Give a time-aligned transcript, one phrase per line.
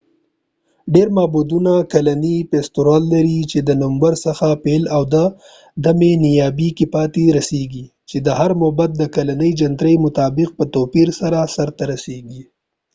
[0.93, 5.01] ډیری معبدونه کلنی فیستوال لري چې د نومبر څخه پيل او
[5.83, 9.95] د مۍ په نیمایی کی پای ته رسیږي چې د هر معبد د کلنۍ جنترۍ
[10.05, 12.41] مطابق په توپیر سره سر ته رسیږی